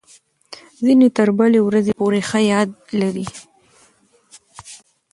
ځینې 0.83 1.07
تر 1.17 1.29
بلې 1.37 1.59
ورځې 1.63 1.93
پورې 1.99 2.21
ښه 2.29 2.39
یاد 2.51 2.69
لري. 3.01 3.27